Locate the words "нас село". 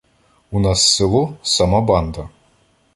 0.59-1.37